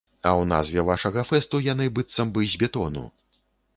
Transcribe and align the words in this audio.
А 0.27 0.29
ў 0.39 0.43
назве 0.51 0.85
вашага 0.87 1.25
фэсту 1.31 1.61
яны, 1.67 1.85
быццам 1.99 2.33
бы 2.39 2.49
з 2.55 2.63
бетону. 2.63 3.05